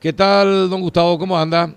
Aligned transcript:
¿Qué 0.00 0.12
tal, 0.12 0.70
don 0.70 0.80
Gustavo? 0.82 1.18
¿Cómo 1.18 1.36
anda? 1.36 1.70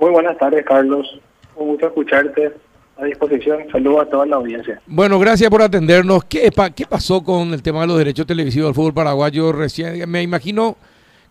Muy 0.00 0.10
buenas 0.10 0.36
tardes, 0.36 0.64
Carlos. 0.66 1.06
Un 1.54 1.68
gusto 1.68 1.86
escucharte. 1.86 2.52
A 2.96 3.04
disposición. 3.04 3.60
Saludos 3.70 4.02
a 4.08 4.10
toda 4.10 4.26
la 4.26 4.34
audiencia. 4.34 4.82
Bueno, 4.88 5.20
gracias 5.20 5.48
por 5.48 5.62
atendernos. 5.62 6.24
¿Qué, 6.24 6.50
pa- 6.50 6.70
qué 6.70 6.86
pasó 6.86 7.22
con 7.22 7.54
el 7.54 7.62
tema 7.62 7.82
de 7.82 7.86
los 7.86 7.98
derechos 7.98 8.26
televisivos 8.26 8.66
del 8.70 8.74
fútbol 8.74 8.92
paraguayo 8.92 9.52
recién? 9.52 10.10
Me 10.10 10.22
imagino 10.22 10.76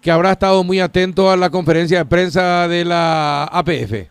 que 0.01 0.09
habrá 0.09 0.31
estado 0.31 0.63
muy 0.63 0.79
atento 0.79 1.29
a 1.29 1.35
la 1.35 1.49
conferencia 1.49 1.97
de 1.97 2.05
prensa 2.05 2.69
de 2.69 2.85
la 2.85 3.43
APF. 3.43 4.07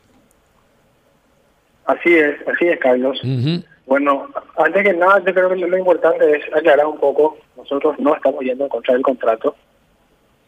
Así 1.86 2.14
es, 2.14 2.36
así 2.46 2.66
es, 2.68 2.78
Carlos. 2.80 3.18
Ujú. 3.24 3.64
Bueno, 3.86 4.28
antes 4.58 4.82
que 4.84 4.92
nada, 4.92 5.20
yo 5.24 5.32
creo 5.32 5.48
que 5.48 5.56
lo 5.56 5.78
importante 5.78 6.36
es 6.36 6.44
aclarar 6.54 6.84
un 6.84 6.98
poco. 6.98 7.38
Nosotros 7.56 7.96
no 7.98 8.14
estamos 8.14 8.44
yendo 8.44 8.64
en 8.64 8.68
contra 8.70 8.92
del 8.92 9.02
contrato. 9.02 9.56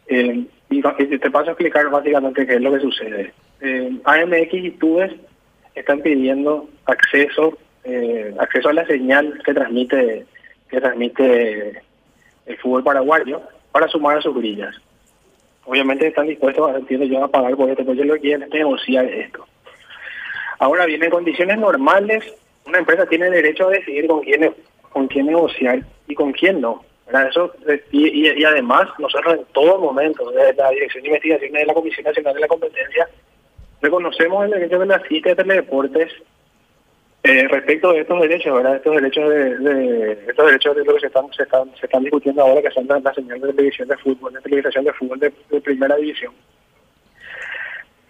Eh, 0.07 0.45
y, 0.69 0.77
y 0.77 1.17
te 1.17 1.31
paso 1.31 1.49
a 1.49 1.53
explicar 1.53 1.89
básicamente 1.89 2.45
qué 2.45 2.55
es 2.55 2.61
lo 2.61 2.73
que 2.73 2.79
sucede. 2.79 3.33
Eh, 3.61 3.91
AMX 4.03 4.53
y 4.53 4.71
Tubes 4.71 5.11
están 5.75 6.01
pidiendo 6.01 6.67
acceso 6.85 7.57
eh, 7.83 8.33
acceso 8.39 8.69
a 8.69 8.73
la 8.73 8.85
señal 8.85 9.41
que 9.43 9.53
transmite 9.53 10.25
que 10.69 10.79
transmite 10.79 11.81
el 12.45 12.57
fútbol 12.57 12.83
paraguayo 12.83 13.41
para 13.71 13.87
sumar 13.87 14.17
a 14.17 14.21
sus 14.21 14.35
grillas. 14.35 14.75
Obviamente 15.65 16.07
están 16.07 16.27
dispuestos, 16.27 16.75
entiendo 16.75 17.05
yo, 17.05 17.23
a 17.23 17.27
pagar 17.27 17.55
por 17.55 17.69
esto, 17.69 17.85
porque 17.85 18.05
lo 18.05 18.15
que 18.15 18.21
quieren 18.21 18.49
negociar 18.49 19.05
esto. 19.05 19.45
Ahora 20.59 20.85
bien, 20.85 21.03
en 21.03 21.09
condiciones 21.09 21.57
normales, 21.57 22.23
una 22.65 22.79
empresa 22.79 23.05
tiene 23.05 23.29
derecho 23.29 23.67
a 23.67 23.71
decidir 23.71 24.07
con 24.07 24.21
quién, 24.21 24.53
con 24.89 25.07
quién 25.07 25.25
negociar 25.25 25.83
y 26.07 26.15
con 26.15 26.31
quién 26.31 26.61
no. 26.61 26.83
Eso, 27.13 27.53
eh, 27.67 27.83
y, 27.91 28.07
y- 28.27 28.39
y 28.41 28.43
además, 28.45 28.87
nosotros 28.99 29.35
en 29.35 29.45
todo 29.53 29.79
momento, 29.79 30.29
desde 30.31 30.53
la 30.55 30.69
Dirección 30.71 31.03
de 31.03 31.09
Investigaciones 31.09 31.61
de 31.61 31.65
la 31.65 31.73
Comisión 31.73 32.05
Nacional 32.05 32.33
de 32.35 32.39
la 32.41 32.47
Competencia, 32.47 33.09
reconocemos 33.81 34.45
el 34.45 34.51
derecho 34.51 34.79
de 34.79 34.85
la 34.85 34.99
CIT 35.07 35.25
de 35.25 35.35
Teledeportes 35.35 36.11
eh, 37.23 37.47
respecto 37.49 37.91
de 37.93 37.99
estos 38.01 38.19
derechos, 38.21 38.55
¿verdad? 38.55 38.75
Estos 38.77 38.95
derechos 38.95 39.29
de, 39.29 39.57
de- 39.59 40.11
estos 40.27 40.45
derechos 40.45 40.75
de 40.75 40.85
lo 40.85 40.93
que 40.95 40.99
se 41.01 41.07
están, 41.07 41.31
se 41.33 41.43
están, 41.43 41.71
se 41.79 41.85
están 41.85 42.03
discutiendo 42.03 42.41
ahora, 42.41 42.61
que 42.63 42.71
son 42.71 42.87
las 42.87 43.03
la 43.03 43.13
señales 43.13 43.41
de 43.43 43.53
televisión 43.53 43.87
de 43.89 43.97
fútbol, 43.97 44.33
de 44.33 44.41
televisación 44.41 44.85
de 44.85 44.93
fútbol 44.93 45.19
de 45.19 45.31
primera 45.61 45.95
división 45.97 46.33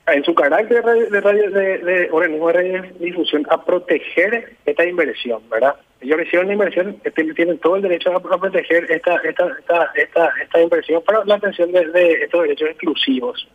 en 0.08 0.24
su 0.24 0.34
carácter 0.34 0.84
de, 0.84 1.22
radio- 1.22 1.52
de, 1.52 1.78
de 1.78 2.10
organismo 2.12 2.48
de 2.48 2.54
radiodifusión 2.54 3.46
a 3.50 3.64
proteger 3.64 4.54
esta 4.66 4.86
inversión, 4.86 5.48
¿verdad? 5.50 5.76
Ellos 6.02 6.20
hicieron 6.22 6.48
una 6.48 6.54
inversión, 6.54 6.98
este, 7.04 7.24
tienen 7.34 7.60
todo 7.60 7.76
el 7.76 7.84
derecho 7.84 8.16
a, 8.16 8.20
proteger 8.20 8.92
esta, 8.92 9.18
esta, 9.18 9.48
esta, 9.60 9.92
esta, 9.96 10.34
esta 10.42 10.62
inversión 10.62 11.04
para 11.04 11.24
la 11.26 11.36
atención 11.36 11.72
de, 11.72 11.86
de 11.88 12.12
estos 12.24 12.42
derechos 12.42 12.70
exclusivos. 12.70 13.48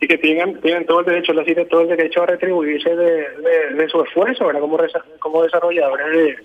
Y 0.00 0.06
que 0.06 0.18
tengan, 0.18 0.60
tienen 0.60 0.86
todo 0.86 1.00
el 1.00 1.06
derecho, 1.06 1.32
les 1.32 1.44
tienen 1.44 1.68
todo 1.68 1.80
el 1.82 1.88
derecho 1.88 2.22
a 2.22 2.26
retribuirse 2.26 2.94
de, 2.94 3.28
de, 3.74 3.88
su 3.88 4.02
esfuerzo, 4.02 4.46
¿verdad? 4.46 4.60
Como, 4.60 4.78
como 5.18 5.42
desarrolladores 5.42 6.06
de, 6.12 6.36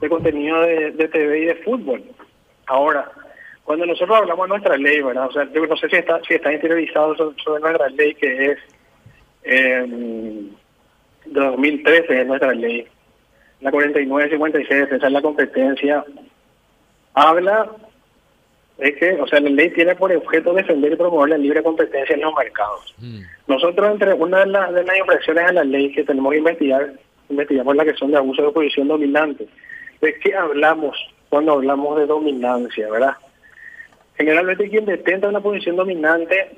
de 0.00 0.08
contenido 0.08 0.60
de, 0.60 0.92
de 0.92 1.08
TV 1.08 1.38
y 1.40 1.44
de 1.46 1.54
fútbol. 1.56 2.02
Ahora, 2.66 3.10
cuando 3.66 3.84
nosotros 3.84 4.16
hablamos 4.16 4.44
de 4.44 4.48
nuestra 4.50 4.76
ley, 4.76 5.02
¿verdad? 5.02 5.26
O 5.26 5.32
sea, 5.32 5.44
yo 5.52 5.66
no 5.66 5.76
sé 5.76 5.88
si 5.88 5.96
está, 5.96 6.20
si 6.26 6.34
está 6.34 6.52
interiorizado 6.52 7.16
sobre, 7.16 7.60
nuestra 7.60 7.88
ley, 7.88 8.14
que 8.14 8.52
es 8.52 8.58
eh, 9.42 9.84
de 11.24 11.40
2013, 11.40 12.20
es 12.20 12.26
nuestra 12.28 12.54
ley. 12.54 12.86
La 13.60 13.72
4956 13.72 14.68
de 14.68 14.80
defensa 14.82 15.06
de 15.06 15.12
la 15.12 15.20
competencia 15.20 16.04
habla 17.14 17.68
de 18.78 18.94
que, 18.94 19.20
o 19.20 19.26
sea, 19.26 19.40
la 19.40 19.50
ley 19.50 19.70
tiene 19.70 19.96
por 19.96 20.12
objeto 20.12 20.54
defender 20.54 20.92
y 20.92 20.96
promover 20.96 21.30
la 21.30 21.38
libre 21.38 21.64
competencia 21.64 22.14
en 22.14 22.20
los 22.20 22.34
mercados. 22.34 22.94
Mm. 22.98 23.22
Nosotros, 23.48 23.90
entre 23.90 24.14
una 24.14 24.40
de, 24.40 24.46
las 24.46 24.72
de 24.74 24.84
las 24.84 24.96
infracciones 24.96 25.44
a 25.44 25.52
la 25.52 25.64
ley 25.64 25.92
que 25.92 26.04
tenemos 26.04 26.30
que 26.30 26.38
investigar, 26.38 26.92
investigamos 27.28 27.74
la 27.74 27.84
que 27.84 27.94
son 27.94 28.12
de 28.12 28.18
abuso 28.18 28.42
de 28.42 28.52
posición 28.52 28.86
dominante. 28.86 29.48
¿De 30.00 30.14
qué 30.20 30.36
hablamos 30.36 30.96
cuando 31.30 31.54
hablamos 31.54 31.98
de 31.98 32.06
dominancia, 32.06 32.88
verdad? 32.88 33.16
Generalmente 34.16 34.68
quien 34.68 34.84
detenta 34.86 35.28
una 35.28 35.40
posición 35.40 35.76
dominante 35.76 36.50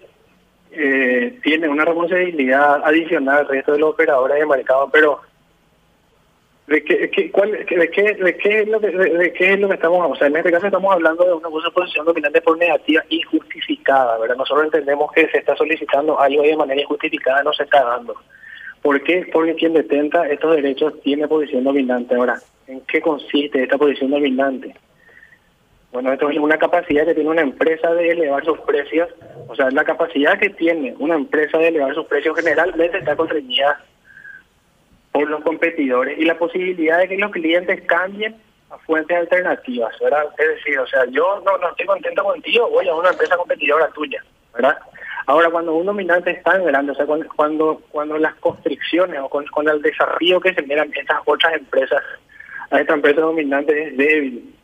eh, 0.70 1.38
tiene 1.42 1.69
una 1.69 1.84
responsabilidad 1.84 2.82
adicional 2.84 3.38
al 3.38 3.48
resto 3.48 3.72
de 3.72 3.78
los 3.78 3.91
operadores 3.91 4.38
de 4.38 4.46
mercado, 4.46 4.88
pero 4.92 5.20
¿de 6.66 6.84
qué, 6.84 7.10
qué- 7.10 7.30
cuál- 7.30 7.52
de 7.52 7.64
qué, 7.66 8.14
de 8.14 8.36
qué 8.36 8.60
es 8.60 8.69
lo 8.69 8.78
que, 8.80 8.88
de, 8.91 9.32
qué 9.32 9.52
es 9.54 9.58
lo 9.60 9.69
que 9.69 9.74
estamos, 9.74 10.12
o 10.12 10.14
sea, 10.16 10.26
en 10.28 10.36
este 10.36 10.50
caso 10.52 10.66
estamos 10.66 10.92
hablando 10.92 11.24
de 11.24 11.32
una 11.32 11.70
posición 11.70 12.04
dominante 12.04 12.41
por 12.42 12.58
negativa 12.58 13.02
injustificada, 13.08 14.19
¿verdad? 14.19 14.36
Nosotros 14.36 14.66
entendemos 14.66 15.10
que 15.12 15.28
se 15.30 15.38
está 15.38 15.56
solicitando 15.56 16.20
algo 16.20 16.44
y 16.44 16.48
de 16.48 16.56
manera 16.56 16.82
injustificada 16.82 17.42
no 17.42 17.52
se 17.54 17.62
está 17.64 17.82
dando. 17.84 18.14
¿Por 18.82 19.02
qué? 19.02 19.26
Porque 19.32 19.54
quien 19.56 19.72
detenta 19.72 20.28
estos 20.28 20.54
derechos 20.54 21.00
tiene 21.02 21.26
posición 21.26 21.64
dominante. 21.64 22.14
Ahora, 22.14 22.38
¿en 22.66 22.80
qué 22.82 23.00
consiste 23.00 23.62
esta 23.62 23.76
posición 23.78 24.10
dominante? 24.10 24.75
Bueno, 25.93 26.12
esto 26.12 26.28
es 26.28 26.38
una 26.38 26.59
capacidad 26.59 27.06
que 27.06 27.15
tiene 27.15 27.31
una 27.31 27.41
empresa 27.41 27.94
de 27.94 28.10
elevar 28.10 28.44
sus 28.44 28.59
precios, 28.60 29.09
o 29.49 29.54
sea, 29.54 29.71
la 29.71 29.84
capacidad 29.84 30.38
que 30.38 30.50
tiene 30.50 30.94
una 30.99 31.15
empresa 31.15 31.56
de 31.59 31.69
elevar 31.69 31.94
sus 31.94 32.06
precios 32.06 32.37
generalmente 32.37 32.99
está 32.99 33.16
constreñida 33.16 33.81
por 35.12 35.28
los 35.31 35.43
competidores 35.43 36.19
y 36.19 36.25
la 36.25 36.38
posibilidad 36.38 36.99
de 36.99 37.09
que 37.09 37.16
los 37.16 37.31
clientes 37.31 37.81
cambien 37.87 38.37
a 38.71 38.76
fuentes 38.78 39.16
alternativas, 39.16 39.99
¿verdad? 39.99 40.25
Es 40.37 40.49
decir, 40.56 40.78
o 40.78 40.87
sea, 40.87 41.06
yo 41.06 41.43
no, 41.47 41.56
no 41.56 41.71
estoy 41.71 41.87
contento 41.87 42.22
contigo, 42.22 42.69
voy 42.69 42.87
a 42.87 42.94
una 42.94 43.09
empresa 43.09 43.38
competidora 43.38 43.88
tuya, 43.88 44.22
¿verdad? 44.55 44.78
Ahora, 45.26 45.50
cuando 45.50 45.75
un 45.75 45.87
dominante 45.87 46.32
es 46.32 46.43
tan 46.43 46.65
grande, 46.65 46.93
o 46.93 46.94
sea, 46.94 47.06
cuando 47.34 47.81
cuando, 47.91 48.19
las 48.19 48.34
constricciones 48.37 49.20
o 49.20 49.28
con, 49.28 49.47
con 49.47 49.69
el 49.69 49.81
desafío 49.81 50.38
que 50.41 50.55
generan 50.55 50.91
estas 50.94 51.20
otras 51.25 51.55
empresas 51.55 52.03
a 52.70 52.81
esta 52.81 52.94
empresa 52.94 53.22
dominante 53.22 53.88
es 53.88 53.97
débil, 53.97 54.55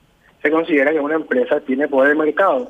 se 0.44 0.50
considera 0.50 0.93
que 0.93 1.00
una 1.00 1.15
empresa 1.15 1.59
tiene 1.60 1.88
poder 1.88 2.10
de 2.10 2.22
mercado. 2.22 2.69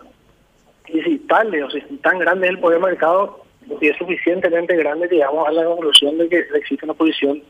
Y 0.86 1.02
si 1.02 1.18
tal, 1.18 1.52
o 1.62 1.70
si 1.70 1.80
tan 1.98 2.20
grande 2.20 2.46
es 2.46 2.52
el 2.52 2.60
poder 2.60 2.78
de 2.78 2.86
mercado, 2.86 3.40
si 3.80 3.88
es 3.88 3.96
suficientemente 3.96 4.76
grande, 4.76 5.08
llegamos 5.08 5.48
a 5.48 5.50
la 5.50 5.64
conclusión 5.64 6.16
de 6.18 6.28
que 6.28 6.38
existe 6.54 6.84
una 6.84 6.94
posición 6.94 7.42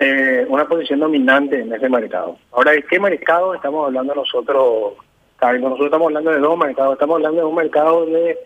eh, 0.00 0.44
una 0.48 0.66
posición 0.66 1.00
dominante 1.00 1.60
en 1.60 1.72
ese 1.72 1.88
mercado. 1.88 2.36
Ahora, 2.52 2.72
¿de 2.72 2.82
qué 2.82 2.98
mercado 3.00 3.54
estamos 3.54 3.86
hablando 3.86 4.14
nosotros, 4.14 4.94
Carlos? 5.36 5.62
Nosotros 5.62 5.86
estamos 5.86 6.06
hablando 6.08 6.32
de 6.32 6.38
dos 6.40 6.58
mercados. 6.58 6.92
Estamos 6.94 7.16
hablando 7.16 7.40
de 7.40 7.46
un 7.46 7.54
mercado 7.54 8.04
de, 8.04 8.36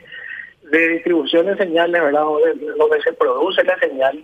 distribución 0.71 1.47
de 1.47 1.57
señales, 1.57 2.01
¿verdad? 2.03 2.23
De- 2.45 2.67
donde 2.77 3.03
se 3.03 3.13
produce 3.15 3.65
la 3.65 3.79
señal, 3.79 4.23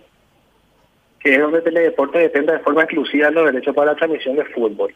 que 1.19 1.33
es 1.33 1.41
donde 1.41 1.61
Teledeporte 1.63 2.19
depende 2.19 2.53
de 2.53 2.59
forma 2.59 2.83
exclusiva 2.83 3.31
los 3.31 3.45
derechos 3.51 3.75
para 3.75 3.91
la 3.91 3.97
transmisión 3.97 4.35
de 4.35 4.45
fútbol. 4.45 4.93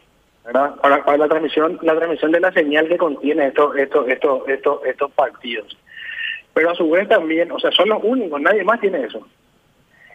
Para, 0.52 0.76
para 1.04 1.16
la 1.16 1.28
transmisión 1.28 1.78
la 1.82 1.96
transmisión 1.96 2.32
de 2.32 2.40
la 2.40 2.52
señal 2.52 2.88
que 2.88 2.98
contiene 2.98 3.46
estos 3.46 3.76
estos 3.76 4.08
estos 4.08 4.48
estos 4.48 4.84
estos 4.84 5.10
partidos. 5.12 5.76
Pero 6.54 6.70
a 6.70 6.74
su 6.74 6.90
vez 6.90 7.08
también 7.08 7.52
o 7.52 7.58
sea 7.58 7.70
son 7.70 7.88
los 7.88 8.02
únicos 8.02 8.40
nadie 8.40 8.64
más 8.64 8.80
tiene 8.80 9.04
eso. 9.04 9.26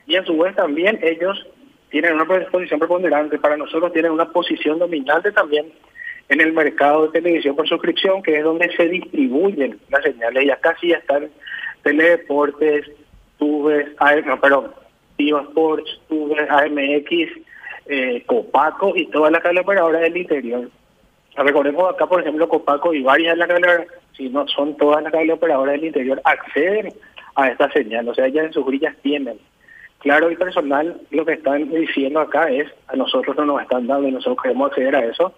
Y 0.08 0.16
a 0.16 0.24
su 0.26 0.38
vez 0.38 0.56
también 0.56 1.00
ellos 1.02 1.48
tienen 1.90 2.14
una 2.14 2.26
posición 2.26 2.80
preponderante. 2.80 3.40
Para 3.40 3.58
nosotros 3.58 3.94
tienen 3.94 4.12
una 4.12 4.32
posición 4.32 4.80
dominante 4.80 5.32
también 5.32 5.72
en 6.30 6.42
el 6.42 6.54
mercado 6.54 7.08
de 7.08 7.22
televisión 7.22 7.56
por 7.56 7.68
suscripción 7.68 8.22
que 8.22 8.38
es 8.38 8.44
donde 8.44 8.70
se 8.76 8.88
distribuyen 8.88 9.80
las 9.90 10.04
señales. 10.04 10.44
Y 10.44 10.52
acá 10.52 10.76
sí 10.82 10.92
están 10.92 11.30
teledeportes 11.84 12.92
tubes 13.38 13.88
AM, 14.00 14.26
no, 14.26 14.40
perdón 14.42 14.72
Sports 15.18 16.00
tubes 16.08 16.50
AMX 16.50 17.32
eh, 17.88 18.24
Copaco 18.26 18.94
y 18.96 19.08
todas 19.08 19.32
las 19.32 19.42
operadoras 19.46 20.02
del 20.02 20.18
interior. 20.18 20.70
Recordemos 21.36 21.94
acá, 21.94 22.08
por 22.08 22.22
ejemplo, 22.22 22.48
Copaco 22.48 22.94
y 22.94 23.02
varias 23.04 23.34
de 23.34 23.38
las 23.40 23.48
cableoperadoras, 23.48 23.94
si 24.16 24.30
no 24.30 24.48
son 24.48 24.78
todas 24.78 25.04
las 25.04 25.14
operadoras 25.32 25.74
del 25.76 25.86
interior, 25.86 26.22
acceden 26.24 26.94
a 27.36 27.50
esta 27.50 27.70
señal. 27.72 28.08
O 28.08 28.16
sea, 28.16 28.28
ellas 28.28 28.46
en 28.46 28.54
sus 28.54 28.66
grillas 28.66 28.96
tienen. 29.02 29.38
Claro 30.00 30.32
y 30.32 30.36
personal, 30.38 31.02
lo 31.12 31.26
que 31.26 31.34
están 31.34 31.70
diciendo 31.70 32.20
acá 32.22 32.50
es, 32.50 32.68
a 32.88 32.96
nosotros 32.96 33.36
no 33.36 33.46
nos 33.46 33.62
están 33.62 33.88
dando 33.88 34.08
y 34.08 34.12
nosotros 34.12 34.38
queremos 34.42 34.70
acceder 34.72 34.96
a 34.96 35.04
eso 35.06 35.34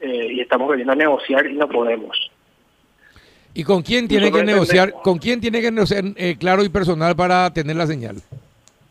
eh, 0.00 0.28
y 0.32 0.40
estamos 0.40 0.70
queriendo 0.70 0.94
negociar 0.94 1.46
y 1.46 1.52
no 1.54 1.68
podemos. 1.68 2.30
¿Y 3.52 3.62
con 3.62 3.82
quién 3.82 4.08
tiene 4.08 4.32
que 4.32 4.42
negociar? 4.42 4.88
entendemos- 4.88 5.02
¿Con 5.02 5.18
quién 5.18 5.40
tiene 5.40 5.60
que 5.60 5.70
negociar 5.70 6.02
eh, 6.16 6.36
claro 6.38 6.64
y 6.64 6.68
personal 6.70 7.14
para 7.14 7.52
tener 7.52 7.76
la 7.76 7.86
señal? 7.86 8.16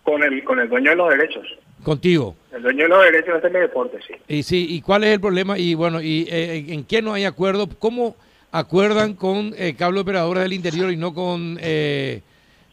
Con 0.04 0.24
el, 0.24 0.42
con 0.44 0.60
el 0.60 0.70
dueño 0.70 0.92
de 0.92 0.96
los 0.96 1.10
derechos. 1.10 1.46
Contigo. 1.84 2.36
El 2.64 2.78
dueño 2.78 2.84
de 2.84 2.90
los 2.90 3.04
derechos 3.04 3.36
es 3.36 3.42
Teledeporte, 3.42 4.00
sí. 4.08 4.14
Y 4.30 4.44
sí, 4.44 4.68
¿y 4.70 4.82
cuál 4.82 5.04
es 5.04 5.10
el 5.12 5.20
problema? 5.20 5.58
Y 5.58 5.76
bueno, 5.76 6.02
y 6.02 6.26
eh, 6.30 6.66
en 6.70 6.86
qué 6.86 7.02
no 7.02 7.14
hay 7.14 7.26
acuerdo? 7.26 7.68
¿Cómo 7.78 8.16
acuerdan 8.54 9.16
con 9.16 9.54
eh, 9.58 9.76
cable 9.78 10.00
operadores 10.00 10.44
del 10.44 10.54
interior 10.54 10.90
y 10.90 10.96
no 10.96 11.14
con 11.14 11.58
eh, 11.62 12.22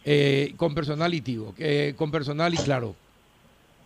eh, 0.05 0.53
con 0.57 0.77
personal 0.77 1.13
y 1.13 1.21
Tigo, 1.23 1.55
eh, 1.59 1.95
con 1.97 2.13
personal 2.13 2.55
y 2.55 2.59
claro? 2.59 2.95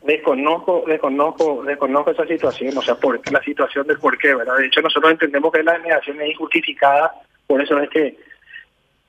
Desconozco, 0.03 0.85
desconozco, 0.87 1.65
desconozco 1.65 2.11
esa 2.11 2.27
situación, 2.27 2.77
o 2.77 2.83
sea, 2.83 2.97
por, 2.97 3.19
la 3.33 3.43
situación 3.43 3.87
del 3.87 3.99
por 3.99 4.19
qué, 4.19 4.35
¿verdad? 4.35 4.59
De 4.59 4.67
hecho, 4.67 4.83
nosotros 4.83 5.13
entendemos 5.13 5.51
que 5.51 5.63
la 5.63 5.79
negación 5.79 6.21
es 6.21 6.31
injustificada 6.31 7.15
Por 7.47 7.63
eso 7.63 7.79
es 7.81 7.89
que 7.89 8.19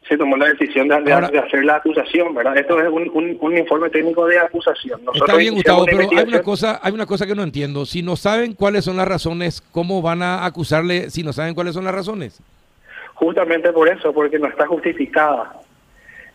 se 0.07 0.17
tomó 0.17 0.37
la 0.37 0.47
decisión 0.49 0.87
de, 0.87 1.13
hacer 1.13 1.65
la 1.65 1.77
acusación, 1.77 2.33
¿verdad? 2.35 2.57
Esto 2.57 2.79
es 2.79 2.89
un, 2.89 3.57
informe 3.57 3.89
técnico 3.89 4.27
de 4.27 4.37
acusación. 4.37 5.01
Está 5.13 5.35
bien, 5.35 5.55
Gustavo, 5.55 5.85
pero 5.85 5.99
hay 5.99 6.27
una, 6.27 6.41
cosa, 6.43 6.79
hay 6.81 6.93
una 6.93 7.05
cosa 7.05 7.25
que 7.25 7.33
no 7.33 7.41
entiendo. 7.41 7.85
Si 7.85 8.03
no 8.03 8.15
saben 8.15 8.53
cuáles 8.53 8.85
son 8.85 8.97
las 8.97 9.07
razones, 9.07 9.61
¿cómo 9.71 10.01
van 10.01 10.21
a 10.21 10.45
acusarle 10.45 11.09
si 11.09 11.23
no 11.23 11.33
saben 11.33 11.55
cuáles 11.55 11.73
son 11.73 11.85
las 11.85 11.95
razones? 11.95 12.41
Justamente 13.15 13.71
por 13.71 13.89
eso, 13.89 14.13
porque 14.13 14.37
no 14.37 14.47
está 14.47 14.67
justificada. 14.67 15.53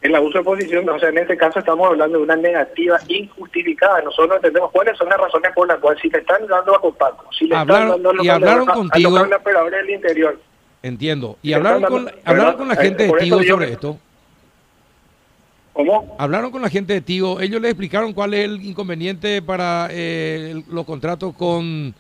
El 0.03 0.15
abuso 0.15 0.39
de 0.39 0.45
posición, 0.45 0.89
o 0.89 0.99
sea, 0.99 1.11
en 1.11 1.19
este 1.19 1.37
caso 1.37 1.59
estamos 1.59 1.87
hablando 1.87 2.19
de 2.19 2.25
una 2.25 2.37
negativa 2.37 2.99
injustificada. 3.07 4.01
Nosotros 4.01 4.31
no 4.31 4.37
entendemos 4.37 4.71
cuáles 4.73 4.97
son 4.97 5.11
las 5.11 5.19
razones 5.19 5.53
por 5.55 5.69
las 5.69 5.79
cuales 5.79 6.01
si 6.01 6.09
le 6.09 6.19
están 6.19 6.47
dando 6.47 6.75
a 6.75 6.81
Copaco, 6.81 7.27
si 7.39 7.47
le 7.47 7.55
están 7.55 7.89
dando 7.89 8.15
y 8.23 8.29
hablaron 8.29 8.67
contigo, 8.67 9.17
a, 9.17 9.29
los 9.29 9.71
del 9.71 9.91
interior, 9.91 10.39
Entiendo. 10.83 11.37
¿Y 11.43 11.53
hablaron 11.53 11.83
con, 11.83 12.11
hablaron 12.25 12.57
con 12.57 12.69
la 12.69 12.77
gente 12.77 13.07
de 13.07 13.13
Tigo 13.19 13.43
sobre 13.43 13.73
esto? 13.73 13.99
¿Cómo? 15.73 16.17
Hablaron 16.19 16.51
con 16.51 16.63
la 16.63 16.71
gente 16.71 16.95
de 16.95 17.01
Tigo. 17.01 17.41
Ellos 17.41 17.61
le 17.61 17.69
explicaron 17.69 18.13
cuál 18.13 18.35
es 18.35 18.45
el 18.47 18.65
inconveniente 18.65 19.43
para 19.43 19.89
eh, 19.91 20.63
los 20.69 20.85
contratos 20.85 21.35
con 21.35 21.95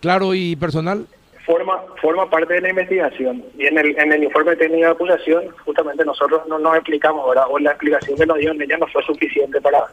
Claro 0.00 0.34
y 0.34 0.56
personal. 0.56 1.06
Forma, 1.44 1.80
forma 2.00 2.28
parte 2.28 2.54
de 2.54 2.60
la 2.60 2.70
investigación. 2.70 3.44
Y 3.56 3.66
en 3.66 3.78
el, 3.78 3.98
en 3.98 4.12
el 4.12 4.24
informe 4.24 4.56
técnico 4.56 4.84
de 4.84 4.92
acusación, 4.92 5.44
justamente 5.64 6.04
nosotros 6.04 6.42
no 6.48 6.58
nos 6.58 6.76
explicamos, 6.76 7.28
¿verdad? 7.28 7.46
O 7.48 7.58
la 7.58 7.70
explicación 7.70 8.18
que 8.18 8.26
nos 8.26 8.38
dieron 8.38 8.60
ella 8.60 8.78
no 8.78 8.86
fue 8.88 9.02
suficiente 9.04 9.60
para, 9.60 9.84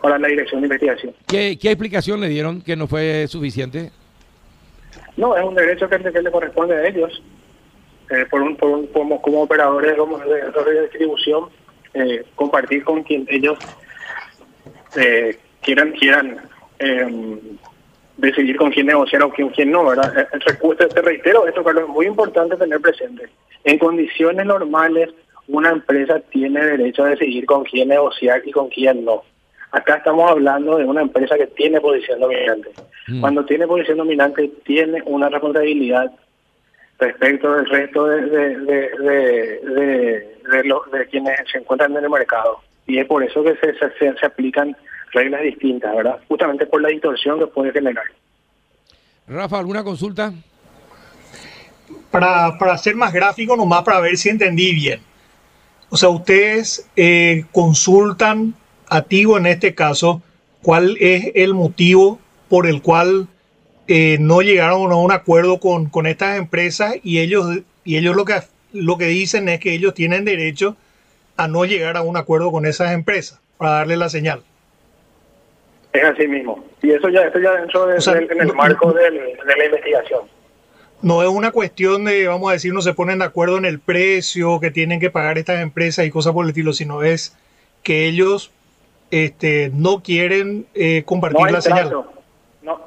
para 0.00 0.18
la 0.18 0.28
dirección 0.28 0.60
de 0.60 0.66
investigación. 0.66 1.14
¿Qué, 1.26 1.58
¿Qué 1.60 1.70
explicación 1.70 2.20
le 2.20 2.28
dieron 2.28 2.62
que 2.62 2.76
no 2.76 2.86
fue 2.86 3.26
suficiente? 3.28 3.90
No, 5.16 5.36
es 5.36 5.44
un 5.44 5.54
derecho 5.54 5.88
que, 5.88 5.98
que 5.98 6.22
le 6.22 6.30
corresponde 6.30 6.74
a 6.74 6.86
ellos. 6.86 7.22
Eh, 8.10 8.26
por 8.28 8.42
un, 8.42 8.56
por 8.56 8.70
un, 8.70 8.86
como, 8.88 9.22
como 9.22 9.42
operadores 9.42 9.96
de, 9.96 10.80
distribución, 10.82 11.44
eh, 11.94 12.24
compartir 12.34 12.82
con 12.82 13.04
quien 13.04 13.24
ellos 13.28 13.56
eh, 14.96 15.38
quieran 15.62 15.92
quieran 15.92 16.40
em, 16.80 17.38
decidir 18.16 18.56
con 18.56 18.72
quién 18.72 18.86
negociar 18.86 19.22
o 19.22 19.32
con 19.32 19.50
quién 19.50 19.70
no, 19.70 19.86
¿verdad? 19.86 20.28
Te 20.92 21.02
reitero, 21.02 21.46
esto 21.46 21.62
Carlos, 21.62 21.84
es 21.84 21.90
muy 21.90 22.06
importante 22.06 22.56
tener 22.56 22.80
presente. 22.80 23.28
En 23.62 23.78
condiciones 23.78 24.44
normales, 24.44 25.10
una 25.46 25.70
empresa 25.70 26.18
tiene 26.30 26.64
derecho 26.64 27.04
a 27.04 27.10
decidir 27.10 27.46
con 27.46 27.62
quién 27.62 27.90
negociar 27.90 28.42
y 28.44 28.50
con 28.50 28.68
quién 28.70 29.04
no. 29.04 29.22
Acá 29.70 29.96
estamos 29.96 30.28
hablando 30.28 30.78
de 30.78 30.84
una 30.84 31.02
empresa 31.02 31.36
que 31.36 31.46
tiene 31.46 31.80
posición 31.80 32.18
dominante. 32.18 32.70
Mm. 33.06 33.20
Cuando 33.20 33.44
tiene 33.44 33.68
posición 33.68 33.98
dominante, 33.98 34.50
tiene 34.64 35.00
una 35.06 35.28
responsabilidad 35.28 36.10
respecto 37.00 37.54
del 37.54 37.66
resto 37.66 38.06
de, 38.06 38.22
de, 38.22 38.58
de, 38.58 38.90
de, 40.92 41.06
quienes 41.10 41.38
se 41.50 41.58
encuentran 41.58 41.96
en 41.96 42.04
el 42.04 42.10
mercado. 42.10 42.60
Y 42.86 42.98
es 42.98 43.06
por 43.06 43.22
eso 43.22 43.42
que 43.42 43.56
se, 43.56 43.74
se, 43.78 44.18
se, 44.18 44.26
aplican 44.26 44.76
reglas 45.12 45.42
distintas, 45.42 45.94
¿verdad? 45.96 46.20
Justamente 46.28 46.66
por 46.66 46.82
la 46.82 46.90
distorsión 46.90 47.38
que 47.38 47.46
puede 47.46 47.72
generar. 47.72 48.04
Rafa, 49.26 49.58
¿alguna 49.58 49.82
consulta? 49.82 50.32
Para, 52.10 52.58
para 52.58 52.76
ser 52.76 52.96
más 52.96 53.12
gráfico, 53.12 53.56
nomás 53.56 53.82
para 53.82 54.00
ver 54.00 54.16
si 54.16 54.28
entendí 54.28 54.74
bien. 54.74 55.00
O 55.88 55.96
sea, 55.96 56.08
ustedes 56.08 56.88
eh, 56.96 57.44
consultan 57.52 58.54
a 58.88 59.02
Tigo 59.02 59.38
en 59.38 59.46
este 59.46 59.74
caso 59.74 60.22
cuál 60.62 60.96
es 61.00 61.32
el 61.34 61.54
motivo 61.54 62.18
por 62.48 62.66
el 62.66 62.82
cual 62.82 63.28
eh, 63.92 64.18
no 64.20 64.40
llegaron 64.40 64.92
a 64.92 64.94
un 64.94 65.10
acuerdo 65.10 65.58
con, 65.58 65.86
con 65.86 66.06
estas 66.06 66.38
empresas 66.38 66.94
y 67.02 67.18
ellos, 67.18 67.58
y 67.84 67.96
ellos 67.96 68.14
lo, 68.14 68.24
que, 68.24 68.34
lo 68.72 68.96
que 68.96 69.06
dicen 69.06 69.48
es 69.48 69.58
que 69.58 69.72
ellos 69.72 69.94
tienen 69.94 70.24
derecho 70.24 70.76
a 71.36 71.48
no 71.48 71.64
llegar 71.64 71.96
a 71.96 72.02
un 72.02 72.16
acuerdo 72.16 72.52
con 72.52 72.66
esas 72.66 72.92
empresas 72.92 73.40
para 73.58 73.72
darle 73.72 73.96
la 73.96 74.08
señal. 74.08 74.44
Es 75.92 76.04
así 76.04 76.28
mismo. 76.28 76.64
Y 76.80 76.92
eso 76.92 77.08
ya, 77.08 77.22
eso 77.22 77.40
ya 77.40 77.50
dentro 77.50 77.86
de, 77.86 77.96
en 78.32 78.40
el 78.40 78.54
marco 78.54 78.92
de 78.92 79.10
la 79.10 79.64
investigación. 79.64 80.20
No 81.02 81.24
es 81.24 81.28
una 81.28 81.50
cuestión 81.50 82.04
de, 82.04 82.28
vamos 82.28 82.48
a 82.48 82.52
decir, 82.52 82.72
no 82.72 82.82
se 82.82 82.94
ponen 82.94 83.18
de 83.18 83.24
acuerdo 83.24 83.58
en 83.58 83.64
el 83.64 83.80
precio 83.80 84.60
que 84.60 84.70
tienen 84.70 85.00
que 85.00 85.10
pagar 85.10 85.36
estas 85.36 85.60
empresas 85.60 86.06
y 86.06 86.10
cosas 86.10 86.32
por 86.32 86.44
el 86.44 86.50
estilo, 86.50 86.72
sino 86.74 87.02
es 87.02 87.36
que 87.82 88.06
ellos 88.06 88.52
este, 89.10 89.72
no 89.74 90.00
quieren 90.00 90.66
eh, 90.74 91.02
compartir 91.04 91.50
la 91.50 91.60
señal. 91.60 92.04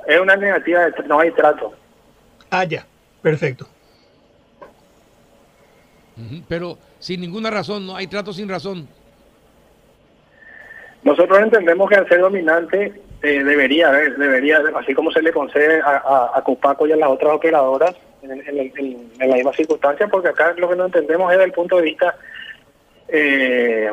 Es 0.08 0.20
una 0.20 0.36
negativa, 0.36 0.86
de, 0.86 1.04
no 1.08 1.20
hay 1.20 1.32
trato. 1.32 1.74
Ah, 2.50 2.64
ya, 2.66 2.86
perfecto. 3.22 3.68
Pero 6.48 6.78
sin 7.00 7.22
ninguna 7.22 7.50
razón, 7.50 7.88
no 7.88 7.96
hay 7.96 8.08
trato 8.08 8.34
sin 8.34 8.48
razón. 8.48 8.88
Nosotros 11.04 11.40
entendemos 11.40 11.90
que 11.90 11.96
al 11.96 12.08
ser 12.08 12.22
dominante 12.22 12.94
eh, 13.24 13.44
debería 13.44 13.90
haber, 13.90 14.16
debería, 14.18 14.62
así 14.76 14.94
como 14.94 15.12
se 15.12 15.22
le 15.22 15.32
concede 15.32 15.82
a, 15.82 16.32
a, 16.34 16.42
Copaco 16.44 16.88
y 16.88 16.92
a 16.92 16.96
las 16.96 17.10
otras 17.10 17.34
operadoras 17.34 17.96
en, 18.22 18.32
en, 18.32 19.30
la 19.30 19.36
misma 19.36 19.54
circunstancia, 19.54 20.08
porque 20.08 20.30
acá 20.30 20.54
lo 20.58 20.70
que 20.70 20.76
no 20.76 20.86
entendemos 20.86 21.32
es 21.32 21.38
desde 21.38 21.46
el 21.46 21.52
punto 21.52 21.78
de 21.78 21.82
vista, 21.82 22.16
eh, 23.10 23.92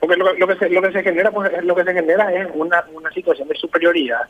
porque 0.00 0.16
lo, 0.16 0.46
que 0.46 0.56
se, 0.56 0.68
lo 0.68 0.82
que 0.82 0.92
se 0.92 1.02
genera, 1.02 1.30
pues 1.30 1.50
lo 1.64 1.74
que 1.74 1.84
se 1.84 1.94
genera 1.94 2.32
es 2.32 2.48
una, 2.54 2.84
una 2.92 3.10
situación 3.12 3.48
de 3.48 3.54
superioridad 3.54 4.28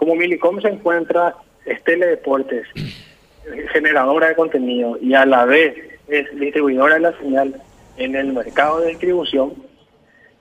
como 0.00 0.14
Milicom 0.14 0.62
se 0.62 0.68
encuentra 0.68 1.36
es 1.66 1.84
Teledeportes, 1.84 2.66
generadora 3.70 4.28
de 4.28 4.34
contenido 4.34 4.96
y 4.98 5.12
a 5.12 5.26
la 5.26 5.44
vez 5.44 5.76
es 6.08 6.40
distribuidora 6.40 6.94
de 6.94 7.00
la 7.00 7.18
señal 7.18 7.60
en 7.98 8.16
el 8.16 8.32
mercado 8.32 8.80
de 8.80 8.88
distribución, 8.88 9.52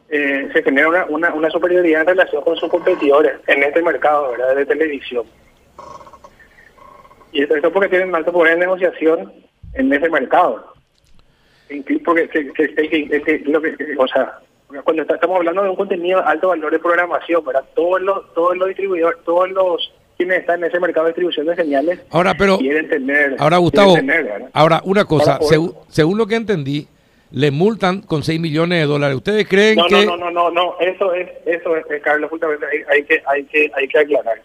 eh, 0.08 0.48
se 0.54 0.64
genera 0.64 1.06
una, 1.10 1.34
una, 1.34 1.50
superioridad 1.50 2.02
en 2.02 2.08
relación 2.08 2.42
con 2.42 2.56
sus 2.56 2.70
competidores 2.70 3.34
en 3.48 3.62
este 3.62 3.82
mercado 3.82 4.32
¿verdad? 4.32 4.56
de 4.56 4.66
televisión. 4.66 5.26
Y 7.34 7.44
esto 7.44 7.72
porque 7.74 7.90
tienen 7.90 8.16
alto 8.16 8.32
poder 8.32 8.54
de 8.54 8.62
negociación 8.62 9.34
en 9.74 9.92
ese 9.94 10.10
mercado. 10.10 10.74
Porque 12.06 12.32
lo 13.46 13.62
que, 13.62 13.96
o 13.98 14.08
sea, 14.08 14.40
cuando 14.84 15.02
estamos 15.02 15.38
hablando 15.38 15.64
de 15.64 15.70
un 15.70 15.76
contenido 15.76 16.20
de 16.20 16.26
alto 16.26 16.50
valor 16.50 16.72
de 16.72 16.80
programación, 16.80 17.44
para 17.44 17.62
todos 17.62 18.02
los, 18.02 18.34
todos 18.34 18.56
los 18.58 18.68
distribuidores, 18.68 19.18
todos 19.24 19.50
los 19.50 19.94
quienes 20.18 20.40
están 20.40 20.60
en 20.60 20.70
ese 20.70 20.80
mercado 20.80 21.06
de 21.06 21.12
distribución 21.12 21.46
de 21.48 21.56
señales 21.56 22.00
ahora, 22.12 22.36
pero, 22.38 22.58
quieren 22.58 22.90
tener. 22.90 23.36
Ahora, 23.40 23.58
Gustavo, 23.58 23.96
ahora 24.54 24.82
una 24.84 25.06
cosa, 25.06 25.40
según, 25.88 26.18
lo 26.18 26.28
que 26.28 26.36
entendí, 26.36 26.88
le 27.32 27.52
multan 27.52 28.02
con 28.02 28.24
6 28.24 28.40
millones 28.40 28.80
de 28.80 28.86
dólares. 28.86 29.16
¿Ustedes 29.16 29.48
creen 29.48 29.80
que.? 29.88 30.06
No, 30.06 30.18
no, 30.18 30.30
no, 30.30 30.52
no, 30.52 30.76
eso 30.80 31.14
es, 31.14 31.30
eso 31.46 31.76
es, 31.76 31.86
eh, 31.90 32.02
Carlos, 32.02 32.30
justamente 32.30 32.66
hay, 32.90 33.04
que, 33.04 33.22
hay, 33.26 33.46
que, 33.46 33.72
hay 33.74 33.88
que 33.88 34.00
aclarar. 34.00 34.42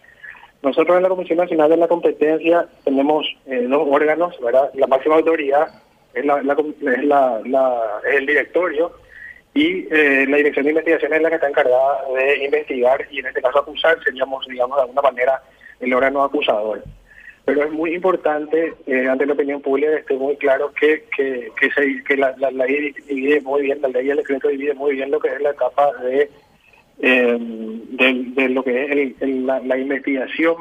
Nosotros 0.63 0.97
en 0.97 1.03
la 1.03 1.09
Comisión 1.09 1.37
Nacional 1.37 1.69
de 1.69 1.77
la 1.77 1.87
Competencia 1.87 2.65
tenemos 2.83 3.27
eh, 3.45 3.67
dos 3.69 3.87
órganos, 3.91 4.33
¿verdad? 4.41 4.71
La 4.75 4.87
máxima 4.87 5.15
autoridad 5.15 5.67
es, 6.13 6.25
la, 6.25 6.39
es, 6.39 7.03
la, 7.03 7.41
la, 7.45 8.01
es 8.09 8.15
el 8.15 8.25
directorio 8.25 9.04
y 9.55 9.87
eh, 9.89 10.25
la 10.27 10.35
Dirección 10.35 10.65
de 10.65 10.71
Investigación 10.71 11.13
es 11.13 11.21
la 11.21 11.29
que 11.29 11.35
está 11.35 11.47
encargada 11.47 12.03
de 12.13 12.43
investigar 12.43 13.07
y 13.09 13.19
en 13.19 13.27
este 13.27 13.41
caso 13.41 13.59
acusar, 13.59 13.97
seríamos, 14.03 14.45
digamos, 14.47 14.75
de 14.75 14.81
alguna 14.81 15.01
manera 15.01 15.41
el 15.79 15.93
órgano 15.93 16.25
acusador. 16.25 16.83
Pero 17.45 17.63
es 17.63 17.71
muy 17.71 17.95
importante, 17.95 18.73
eh, 18.85 19.07
ante 19.07 19.25
la 19.25 19.31
opinión 19.31 19.61
pública, 19.61 19.91
que 19.91 19.99
esté 19.99 20.15
muy 20.15 20.35
claro 20.35 20.73
que, 20.73 21.05
que, 21.15 21.51
que, 21.57 21.71
se, 21.71 22.03
que 22.03 22.17
la, 22.17 22.35
ley 22.51 22.93
divide 23.07 23.39
muy 23.41 23.61
bien, 23.61 23.81
la 23.81 23.87
ley 23.87 24.07
y 24.07 24.09
el 24.09 24.17
decreto 24.17 24.49
divide 24.49 24.73
muy 24.73 24.95
bien 24.95 25.09
lo 25.09 25.21
que 25.21 25.29
es 25.29 25.41
la 25.41 25.51
etapa 25.51 25.89
de, 26.03 26.29
eh, 26.99 27.37
de, 27.39 28.49
lo 28.49 28.61
que 28.61 29.13
es 29.21 29.29
la, 29.29 29.77
investigación 29.77 30.57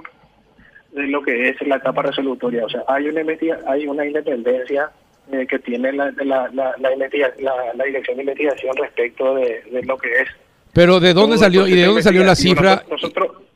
de 0.93 1.09
lo 1.09 1.21
que 1.21 1.49
es 1.49 1.61
la 1.67 1.77
etapa 1.77 2.03
resolutoria. 2.03 2.65
O 2.65 2.69
sea, 2.69 2.85
hay 2.87 3.09
una, 3.09 3.23
hay 3.67 3.89
una 3.89 4.07
independencia 4.07 4.93
eh, 5.33 5.47
que 5.49 5.59
tiene 5.59 5.93
la, 5.93 6.11
la, 6.19 6.49
la, 6.53 6.75
la, 6.79 7.85
dirección 7.85 8.17
de 8.17 8.23
investigación 8.23 8.77
respecto 8.77 9.35
de, 9.37 9.83
lo 9.85 9.97
que 9.97 10.21
es. 10.21 10.29
Pero 10.73 11.01
¿de 11.01 11.15
dónde 11.15 11.39
salió 11.39 11.67
y 11.67 11.73
de 11.73 11.87
dónde 11.87 12.03
salió 12.03 12.25
la 12.25 12.35
cifra? 12.35 12.85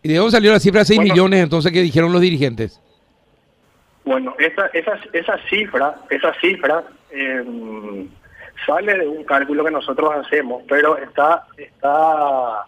¿Y 0.03 0.09
de 0.09 0.17
dónde 0.17 0.33
salió 0.33 0.53
la 0.53 0.61
cifra 0.61 0.81
de 0.81 0.87
6 0.87 1.01
millones 1.01 1.43
entonces 1.43 1.73
que 1.73 1.83
dijeron 1.83 2.13
los 2.13 2.21
dirigentes? 2.21 2.81
Bueno, 4.05 4.35
esa, 4.39 4.67
esa, 4.73 4.99
esa 5.13 5.39
cifra, 5.51 5.95
esa 6.09 6.33
cifra 6.41 6.85
em, 7.11 8.09
sale 8.65 8.99
de 8.99 9.07
un 9.07 9.25
cálculo 9.25 9.65
que 9.65 9.71
nosotros 9.71 10.11
hacemos, 10.15 10.63
pero 10.67 10.97
está, 10.97 11.45
está 11.59 12.65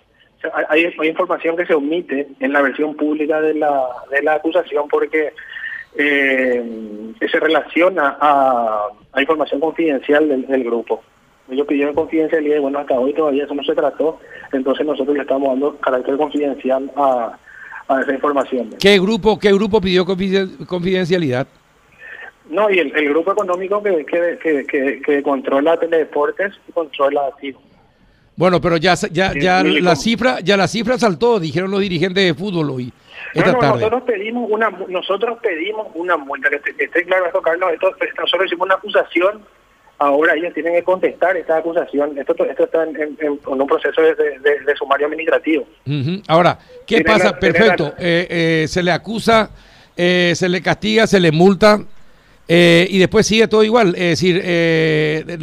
hay, 0.68 0.92
hay 0.98 1.08
información 1.08 1.56
que 1.56 1.66
se 1.66 1.74
omite 1.74 2.28
en 2.40 2.52
la 2.52 2.62
versión 2.62 2.94
pública 2.94 3.40
de 3.40 3.54
la, 3.54 3.88
de 4.10 4.22
la 4.22 4.34
acusación 4.34 4.88
porque 4.88 5.32
eh, 5.96 7.12
que 7.18 7.28
se 7.28 7.40
relaciona 7.40 8.16
a, 8.20 8.88
información 9.18 9.60
confidencial 9.60 10.28
del, 10.28 10.64
grupo. 10.64 11.02
Ellos 11.50 11.66
pidieron 11.66 11.94
confidencialidad 11.94 12.56
y 12.56 12.60
bueno, 12.60 12.78
hasta 12.78 12.94
hoy 12.94 13.12
todavía 13.12 13.44
eso 13.44 13.54
no 13.54 13.62
se 13.64 13.74
trató, 13.74 14.20
entonces 14.52 14.86
nosotros 14.86 15.16
le 15.16 15.22
estamos 15.22 15.48
dando 15.48 15.76
carácter 15.78 16.16
confidencial 16.16 16.90
a, 16.96 17.36
esa 18.02 18.14
información. 18.14 18.70
¿Qué 18.78 19.00
grupo, 19.00 19.36
qué 19.36 19.52
grupo 19.52 19.80
pidió 19.80 20.04
confidencialidad? 20.06 21.48
No, 22.48 22.70
y 22.70 22.78
el, 22.78 23.08
grupo 23.08 23.32
económico 23.32 23.82
que, 23.82 24.04
que, 24.06 24.66
que, 24.66 25.02
que, 25.04 25.22
controla 25.22 25.76
Teledeportes 25.76 26.52
controla 26.72 27.30
Tigo. 27.40 27.60
Bueno, 28.36 28.60
pero 28.60 28.76
ya, 28.76 28.94
ya, 28.94 29.32
ya 29.34 29.62
la 29.62 29.96
cifra, 29.96 30.40
ya 30.40 30.56
la 30.56 30.66
cifra 30.66 30.98
saltó, 30.98 31.38
dijeron 31.38 31.70
los 31.70 31.80
dirigentes 31.80 32.24
de 32.24 32.34
fútbol 32.34 32.70
hoy. 32.70 32.92
Esta 33.34 33.52
no, 33.52 33.60
nosotros 33.60 34.02
pedimos 34.02 34.50
una, 34.50 34.70
nosotros 34.88 35.38
pedimos 35.42 35.88
una 35.94 36.16
multa, 36.16 36.50
que 36.50 36.84
esté, 36.84 37.04
claro 37.04 37.26
esto, 37.26 37.40
Carlos, 37.40 37.72
esto, 37.72 37.92
nosotros 38.18 38.46
hicimos 38.46 38.66
una 38.66 38.74
acusación, 38.74 39.42
ahora 39.98 40.34
ellos 40.34 40.52
tienen 40.54 40.74
que 40.74 40.82
contestar 40.82 41.36
esta 41.36 41.58
acusación, 41.58 42.16
esto, 42.18 42.34
esto 42.44 42.64
está 42.64 42.84
en, 42.84 43.16
un 43.46 43.66
proceso 43.66 44.02
de, 44.02 44.14
de, 44.14 44.76
sumario 44.76 45.06
administrativo. 45.06 45.66
Ahora, 46.28 46.58
¿qué 46.86 47.02
pasa? 47.02 47.38
Perfecto, 47.38 47.94
eh, 47.98 48.26
eh, 48.30 48.68
se 48.68 48.82
le 48.82 48.92
acusa, 48.92 49.50
eh, 49.96 50.32
se 50.34 50.48
le 50.48 50.62
castiga, 50.62 51.06
se 51.06 51.20
le 51.20 51.30
multa, 51.30 51.80
eh, 52.52 52.88
y 52.90 52.98
después 52.98 53.28
sigue 53.28 53.46
todo 53.46 53.62
igual, 53.62 53.94
es 53.94 54.20
decir, 54.20 54.40
eh, 54.42 55.38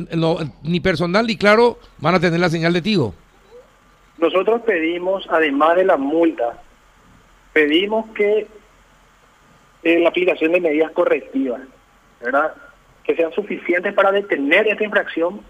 ni 0.63 0.81
personal 0.81 1.25
ni 1.25 1.37
claro 1.37 1.77
van 1.99 2.15
a 2.15 2.19
tener 2.19 2.37
la 2.37 2.49
señal 2.49 2.73
de 2.73 2.81
Tigo. 2.81 3.13
Nosotros 4.17 4.61
pedimos, 4.65 5.25
además 5.29 5.77
de 5.77 5.85
la 5.85 5.95
multa, 5.95 6.61
pedimos 7.57 8.05
que 8.13 8.45
eh, 9.81 9.99
la 9.99 10.09
aplicación 10.09 10.51
de 10.51 10.61
medidas 10.61 10.91
correctivas, 10.91 11.61
¿verdad? 12.21 12.53
Que 13.03 13.15
sean 13.15 13.31
suficientes 13.31 13.95
para 13.95 14.11
detener 14.11 14.67
esta 14.67 14.83
infracción, 14.83 15.41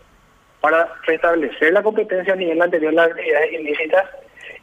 para 0.62 0.88
restablecer 1.06 1.74
la 1.74 1.84
competencia 1.84 2.32
a 2.32 2.38
nivel 2.38 2.62
anterior 2.62 2.92
de 2.92 2.96
las 2.96 3.10
actividades 3.12 3.52
ilícitas 3.52 4.06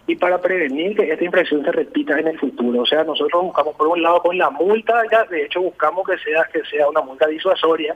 y 0.06 0.16
para 0.16 0.40
prevenir 0.40 0.96
que 0.96 1.12
esta 1.12 1.22
infracción 1.22 1.62
se 1.62 1.72
repita 1.72 2.18
en 2.18 2.28
el 2.28 2.38
futuro. 2.38 2.80
O 2.80 2.86
sea, 2.86 3.04
nosotros 3.04 3.42
buscamos 3.42 3.76
por 3.76 3.88
un 3.88 4.00
lado 4.00 4.22
con 4.22 4.38
la 4.38 4.48
multa, 4.48 5.02
ya 5.12 5.24
de 5.24 5.44
hecho 5.44 5.60
buscamos 5.60 6.08
que 6.08 6.16
sea 6.16 6.48
que 6.50 6.64
sea 6.64 6.88
una 6.88 7.02
multa 7.02 7.26
disuasoria, 7.26 7.94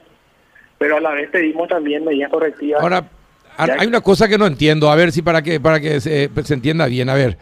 pero 0.77 0.99
a 0.99 1.01
la 1.01 1.13
vez 1.13 1.31
pedimos 1.31 1.69
también 1.69 2.05
medidas 2.05 2.31
correctivas. 2.31 2.83
Ahora, 2.83 3.09
hay 3.57 3.87
una 3.87 4.03
cosa 4.03 4.29
que 4.29 4.37
no 4.37 4.47
entiendo, 4.47 4.91
a 4.91 4.95
ver 4.95 5.11
si 5.11 5.23
para 5.23 5.41
que 5.41 5.59
para 5.59 5.81
que 5.81 6.03
se, 6.03 6.29
entienda 6.51 6.85
bien, 6.85 7.09
a 7.09 7.15
ver, 7.15 7.39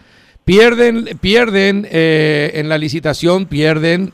pierden 0.46 1.18
pierden 1.20 1.86
eh, 1.90 2.52
en 2.54 2.70
la 2.70 2.78
licitación 2.78 3.44
pierden 3.44 4.12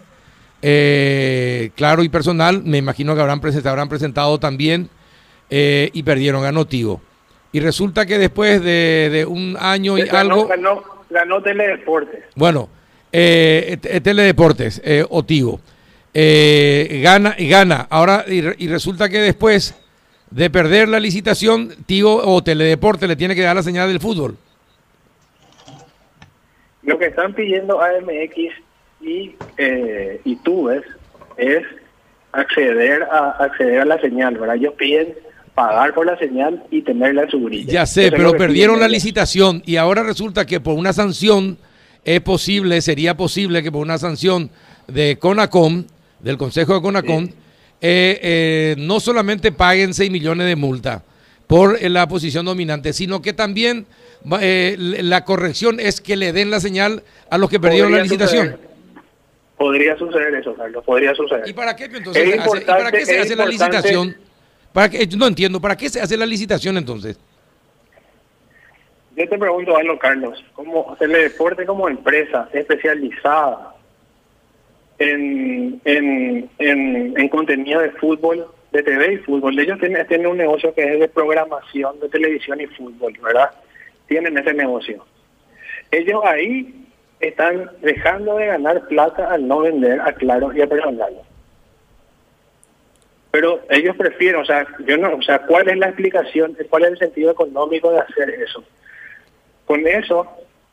eh, 0.62 1.70
claro 1.76 2.02
y 2.02 2.08
personal, 2.08 2.62
me 2.64 2.78
imagino 2.78 3.14
que 3.14 3.20
habrán 3.20 3.40
presentado, 3.40 3.74
habrán 3.74 3.88
presentado 3.88 4.40
también 4.40 4.88
eh, 5.50 5.90
y 5.92 6.02
perdieron 6.02 6.44
a 6.44 6.50
Notivo 6.50 7.00
y 7.52 7.60
resulta 7.60 8.06
que 8.06 8.18
después 8.18 8.62
de, 8.62 9.26
un 9.28 9.56
año 9.60 9.98
y 9.98 10.08
algo... 10.08 10.48
Ganó, 10.48 10.82
ganó 11.10 11.42
Teledeportes. 11.42 12.24
Bueno, 12.34 12.70
eh, 13.12 13.78
Teledeportes, 14.02 14.80
eh, 14.82 15.04
Otigo. 15.08 15.60
Eh, 16.14 17.00
gana 17.02 17.34
y 17.38 17.48
gana. 17.48 17.86
Ahora, 17.90 18.24
y, 18.26 18.68
resulta 18.68 19.08
que 19.08 19.18
después 19.18 19.74
de 20.30 20.48
perder 20.48 20.88
la 20.88 20.98
licitación, 20.98 21.74
Tigo 21.84 22.22
o 22.24 22.42
Teledeporte 22.42 23.06
le 23.06 23.16
tiene 23.16 23.34
que 23.34 23.42
dar 23.42 23.54
la 23.54 23.62
señal 23.62 23.88
del 23.88 24.00
fútbol. 24.00 24.36
Lo 26.82 26.98
que 26.98 27.06
están 27.06 27.34
pidiendo 27.34 27.80
AMX 27.80 28.36
y, 29.00 29.34
eh, 29.56 30.20
y 30.24 30.36
Tubes 30.36 30.82
es 31.36 31.62
acceder 32.32 33.02
a 33.04 33.30
acceder 33.30 33.80
a 33.80 33.84
la 33.84 34.00
señal, 34.00 34.36
¿verdad? 34.36 34.56
Ellos 34.56 34.74
piden 34.76 35.14
pagar 35.54 35.92
por 35.94 36.06
la 36.06 36.18
señal 36.18 36.62
y 36.70 36.82
tenerla 36.82 37.24
en 37.24 37.30
su 37.30 37.48
Ya 37.50 37.86
sé, 37.86 38.10
pero 38.10 38.32
perdieron 38.32 38.80
la 38.80 38.88
licitación 38.88 39.62
y 39.66 39.76
ahora 39.76 40.02
resulta 40.02 40.46
que 40.46 40.60
por 40.60 40.74
una 40.74 40.92
sanción 40.92 41.58
es 42.04 42.20
posible, 42.20 42.80
sería 42.80 43.16
posible 43.16 43.62
que 43.62 43.70
por 43.70 43.82
una 43.82 43.98
sanción 43.98 44.50
de 44.88 45.18
CONACOM, 45.18 45.84
del 46.20 46.38
Consejo 46.38 46.74
de 46.74 46.80
CONACOM, 46.80 47.24
eh, 47.24 48.20
eh, 48.22 48.74
no 48.78 49.00
solamente 49.00 49.52
paguen 49.52 49.92
6 49.92 50.10
millones 50.10 50.46
de 50.46 50.56
multa 50.56 51.04
por 51.46 51.80
la 51.82 52.08
posición 52.08 52.46
dominante, 52.46 52.92
sino 52.92 53.20
que 53.20 53.32
también 53.32 53.86
eh, 54.41 54.76
la 54.79 55.25
corrección 55.25 55.81
es 55.81 56.00
que 56.00 56.17
le 56.17 56.33
den 56.33 56.50
la 56.50 56.61
señal 56.61 57.02
a 57.31 57.38
los 57.38 57.50
que 57.50 57.59
perdieron 57.59 57.93
la 57.93 58.02
licitación. 58.02 58.57
Podría 59.57 59.97
suceder 59.97 60.35
eso, 60.35 60.55
Carlos, 60.55 60.85
podría 60.85 61.14
suceder. 61.14 61.49
¿Y 61.49 61.52
para 61.52 61.76
qué 61.76 61.85
entonces? 61.85 62.64
¿Para 62.67 62.91
qué 62.91 63.07
se 63.07 63.21
hace 63.21 63.37
la 63.37 63.47
licitación? 63.47 64.17
¿Para 64.73 64.88
qué? 64.88 65.07
No 65.17 65.26
entiendo, 65.26 65.61
¿para 65.61 65.76
qué 65.76 65.88
se 65.88 66.00
hace 66.00 66.17
la 66.17 66.26
licitación 66.26 66.76
entonces? 66.76 67.19
Yo 69.17 69.29
te 69.29 69.38
pregunto 69.38 69.76
algo, 69.76 69.99
Carlos. 69.99 70.43
¿Cómo 70.55 70.93
hacerle 70.93 71.25
deporte 71.25 71.67
como 71.67 71.88
empresa 71.88 72.49
especializada 72.52 73.75
en, 74.99 75.81
en, 75.85 76.49
en, 76.59 77.29
contenido 77.29 77.81
de 77.81 77.91
fútbol, 77.91 78.47
de 78.73 78.83
TV 78.83 79.14
y 79.14 79.19
fútbol? 79.19 79.59
Ellos 79.59 79.79
tienen, 79.79 80.07
tienen 80.07 80.29
un 80.29 80.38
negocio 80.38 80.73
que 80.75 80.95
es 80.95 80.99
de 80.99 81.09
programación 81.09 82.00
de 82.00 82.09
televisión 82.09 82.61
y 82.62 82.67
fútbol, 82.69 83.12
¿verdad? 83.23 83.50
Tienen 84.12 84.37
ese 84.37 84.52
negocio. 84.52 85.07
Ellos 85.90 86.21
ahí 86.23 86.87
están 87.19 87.71
dejando 87.81 88.37
de 88.37 88.45
ganar 88.45 88.87
plata 88.88 89.33
al 89.33 89.49
no 89.49 89.61
vender 89.61 90.02
a 90.02 90.12
Claro 90.12 90.52
y 90.52 90.61
a 90.61 90.66
Personal 90.66 91.14
pero 93.31 93.61
ellos 93.71 93.97
prefieren, 93.97 94.42
o 94.42 94.45
sea, 94.45 94.66
yo 94.87 94.99
no, 94.99 95.14
o 95.14 95.23
sea, 95.23 95.38
¿cuál 95.47 95.66
es 95.71 95.78
la 95.78 95.87
explicación, 95.87 96.54
cuál 96.69 96.85
es 96.85 96.90
el 96.90 96.99
sentido 96.99 97.31
económico 97.31 97.90
de 97.90 98.00
hacer 98.00 98.28
eso? 98.28 98.62
Con 99.64 99.87
eso 99.87 100.28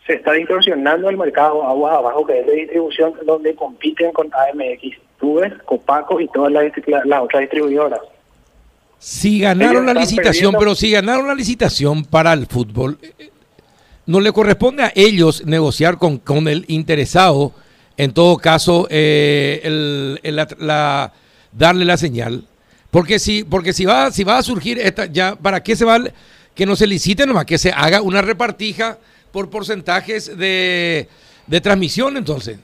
se 0.06 0.16
está 0.16 0.34
distorsionando 0.34 1.10
el 1.10 1.16
mercado 1.16 1.64
agua 1.64 1.96
abajo, 1.96 2.26
que 2.26 2.42
es 2.42 2.46
de 2.46 2.56
distribución, 2.56 3.14
donde 3.24 3.56
compiten 3.56 4.12
con 4.12 4.30
AMX, 4.34 4.98
ves, 5.22 5.54
Copaco 5.64 6.20
y 6.20 6.28
todas 6.28 6.52
las, 6.52 7.22
otras 7.22 7.40
distribuidoras. 7.40 8.02
Si 9.00 9.40
ganaron 9.40 9.86
la 9.86 9.94
licitación, 9.94 10.54
pero 10.60 10.76
si 10.76 10.92
ganaron 10.92 11.28
la 11.28 11.36
licitación 11.36 12.04
para 12.04 12.34
el 12.34 12.46
fútbol, 12.46 13.00
no 14.06 14.20
le 14.20 14.32
corresponde 14.32 14.84
a 14.84 14.92
ellos 14.94 15.46
negociar 15.46 15.98
con, 15.98 16.18
con 16.18 16.48
el 16.48 16.66
interesado, 16.68 17.54
en 17.96 18.14
todo 18.14 18.38
caso, 18.38 18.88
eh, 18.90 19.62
el, 19.64 20.36
la 20.36 21.14
darle 21.52 21.86
la 21.86 21.98
señal. 21.98 22.44
Porque 22.92 23.20
si, 23.20 23.44
porque 23.44 23.74
si 23.74 23.86
va, 23.86 24.12
si 24.12 24.24
va 24.24 24.38
a 24.38 24.44
surgir 24.44 24.80
esta, 24.80 25.06
ya, 25.06 25.36
¿para 25.36 25.62
qué 25.62 25.76
se 25.76 25.86
va 25.86 26.00
que 26.56 26.66
no 26.66 26.76
se 26.76 26.88
licite 26.88 27.26
nomás? 27.26 27.46
Que 27.46 27.58
se 27.58 27.72
haga 27.72 28.02
una 28.02 28.22
repartija 28.22 28.98
por 29.32 29.50
porcentajes 29.50 30.38
de, 30.38 31.08
de 31.46 31.62
transmisión 31.62 32.18
entonces. 32.18 32.60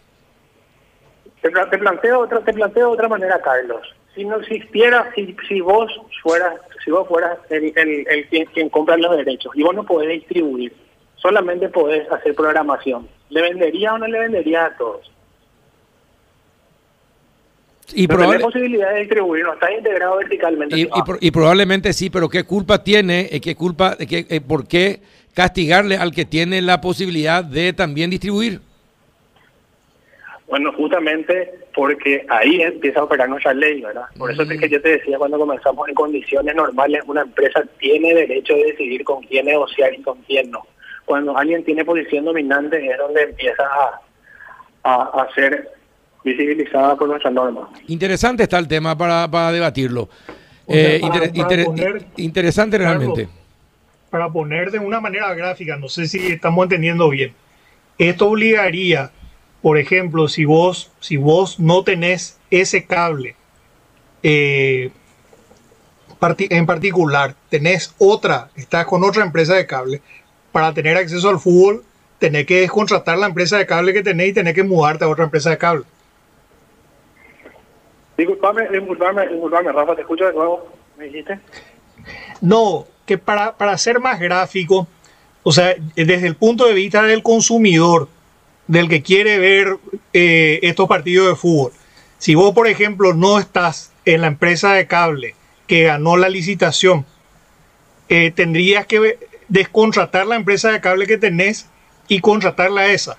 Te, 1.42 1.78
planteo 1.78 2.22
otra, 2.22 2.40
te 2.44 2.54
planteo 2.54 2.90
otra 2.90 3.08
manera, 3.08 3.40
Carlos. 3.40 3.95
Si 4.16 4.24
no 4.24 4.38
existiera, 4.38 5.12
si, 5.14 5.36
si 5.48 5.62
vos 5.62 5.92
fueras, 6.24 6.56
si 6.84 6.92
vos 6.92 7.08
fueras 7.08 7.38
el, 7.50 7.74
el, 7.76 8.08
el 8.08 8.28
quien, 8.30 8.46
quien 8.46 8.70
compra 8.70 8.98
los 8.98 9.16
derechos 9.18 9.52
y 9.56 9.64
vos 9.64 9.76
no 9.76 9.84
podés 9.84 10.10
distribuir, 10.10 10.74
solamente 11.18 11.70
podés 11.70 12.10
hacer 12.12 12.34
programación, 12.34 13.08
¿le 13.30 13.42
vendería 13.42 13.94
o 13.94 13.98
no 13.98 14.08
le 14.08 14.20
vendería 14.20 14.66
a 14.66 14.78
todos? 14.78 15.12
Y 17.94 18.08
posibilidad 18.08 18.94
de 18.94 19.02
distribuirlo, 19.02 19.54
está 19.54 19.72
integrado 19.72 20.18
verticalmente. 20.18 20.90
Y, 21.22 21.32
probablemente 21.32 21.94
sí, 21.94 22.10
pero 22.10 22.30
¿qué 22.30 22.44
culpa 22.44 22.84
tiene? 22.84 23.30
Eh, 23.32 23.40
¿Qué 23.40 23.56
culpa, 23.56 23.96
qué, 23.98 24.26
eh, 24.30 24.42
¿Por 24.42 24.68
qué 24.68 25.02
castigarle 25.34 25.98
al 25.98 26.12
que 26.12 26.26
tiene 26.26 26.62
la 26.62 26.82
posibilidad 26.82 27.44
de 27.44 27.74
también 27.74 28.10
distribuir? 28.10 28.62
Bueno, 30.48 30.72
justamente 30.74 31.54
porque 31.74 32.26
ahí 32.30 32.62
empieza 32.62 33.00
a 33.00 33.04
operar 33.04 33.28
nuestra 33.28 33.54
ley, 33.54 33.82
¿verdad? 33.82 34.06
Por 34.18 34.32
eso 34.32 34.44
es 34.44 34.50
que 34.50 34.68
mm. 34.68 34.70
yo 34.70 34.82
te 34.82 34.90
decía 34.90 35.18
cuando 35.18 35.40
comenzamos 35.40 35.90
en 35.90 35.96
condiciones 35.96 36.56
normales, 36.56 37.02
una 37.08 37.22
empresa 37.22 37.64
tiene 37.80 38.14
derecho 38.14 38.54
de 38.54 38.66
decidir 38.66 39.04
con 39.04 39.24
quién 39.24 39.48
negociar 39.48 39.94
y 39.94 40.02
con 40.02 40.22
quién 40.22 40.52
no. 40.52 40.66
Cuando 41.06 41.38
alguien 41.38 41.64
tiene 41.64 41.84
posición 41.84 42.26
dominante 42.26 42.86
es 42.86 42.98
donde 42.98 43.24
empieza 43.24 43.64
a, 43.64 44.02
a 44.84 45.24
hacer 45.24 45.70
visibilizada 46.24 46.96
por 46.96 47.08
nuestra 47.08 47.32
norma. 47.32 47.70
Interesante 47.88 48.44
está 48.44 48.58
el 48.58 48.68
tema 48.68 48.98
para, 48.98 49.30
para 49.30 49.52
debatirlo. 49.52 50.10
Eh, 50.68 51.00
interesante 52.18 52.78
realmente. 52.78 53.28
para 54.10 54.30
poner 54.30 54.72
de 54.72 54.80
una 54.80 55.00
manera 55.00 55.34
gráfica, 55.36 55.78
no 55.78 55.90
sé 55.90 56.08
si 56.08 56.28
estamos 56.28 56.64
entendiendo 56.64 57.10
bien. 57.10 57.34
Esto 57.98 58.30
obligaría, 58.30 59.12
por 59.66 59.80
ejemplo, 59.80 60.28
si 60.28 60.46
vos, 60.46 60.92
si 61.00 61.18
vos 61.18 61.60
no 61.60 61.84
tenés 61.84 62.40
ese 62.52 62.86
cable 62.86 63.36
eh, 64.22 64.92
en 66.22 66.66
particular, 66.68 67.34
tenés 67.50 67.96
otra, 67.98 68.52
estás 68.56 68.86
con 68.86 69.04
otra 69.04 69.24
empresa 69.24 69.56
de 69.56 69.66
cable, 69.66 70.04
para 70.52 70.72
tener 70.72 70.96
acceso 70.98 71.30
al 71.30 71.40
fútbol, 71.40 71.84
tenés 72.20 72.46
que 72.46 72.60
descontratar 72.60 73.18
la 73.18 73.26
empresa 73.26 73.58
de 73.58 73.66
cable 73.66 73.92
que 73.92 74.04
tenés 74.04 74.30
y 74.30 74.34
tenés 74.34 74.54
que 74.54 74.62
mudarte 74.62 75.04
a 75.04 75.10
otra 75.10 75.24
empresa 75.24 75.50
de 75.50 75.58
cable. 75.58 75.86
Disculpame, 78.18 78.70
disculpame, 78.70 79.28
disculpame, 79.30 79.72
Rafa, 79.72 79.96
te 79.96 80.02
escucho 80.02 80.26
de 80.26 80.34
nuevo, 80.34 80.70
me 80.96 81.06
dijiste. 81.06 81.40
No, 82.40 82.86
que 83.04 83.18
para, 83.18 83.58
para 83.58 83.76
ser 83.80 84.00
más 84.00 84.20
gráfico, 84.20 84.88
o 85.42 85.52
sea, 85.52 85.74
desde 85.96 86.28
el 86.28 86.36
punto 86.36 86.68
de 86.68 86.76
vista 86.76 87.02
del 87.02 87.24
consumidor, 87.24 88.10
del 88.68 88.90
que 88.90 89.02
quiere 89.02 89.40
ver 89.40 89.78
eh, 90.14 90.60
estos 90.64 90.88
partidos 90.88 91.30
de 91.30 91.36
fútbol, 91.36 91.72
si 92.18 92.36
vos, 92.36 92.54
por 92.54 92.68
ejemplo, 92.68 93.14
no 93.14 93.40
estás 93.40 93.92
en 94.06 94.22
la 94.22 94.28
empresa 94.28 94.74
de 94.74 94.88
cable 94.88 95.36
que 95.68 95.84
ganó 95.84 96.18
la 96.18 96.30
licitación, 96.30 97.06
eh, 98.10 98.32
tendrías 98.32 98.86
que 98.86 99.20
descontratar 99.48 100.28
la 100.28 100.36
empresa 100.36 100.72
de 100.72 100.82
cable 100.82 101.08
que 101.08 101.18
tenés 101.18 101.70
y 102.08 102.20
contratarla 102.20 102.82
a 102.82 102.92
esa 102.92 103.18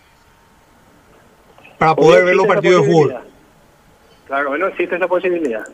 para 1.79 1.95
poder 1.95 2.25
ver 2.25 2.37
los 2.37 2.47
partidos 2.47 2.87
de 2.87 2.93
fútbol. 2.93 3.17
Claro, 4.27 4.51
hoy 4.51 4.59
no 4.59 4.69
existe 4.69 4.97
esa 4.97 5.07
posibilidad. 5.07 5.67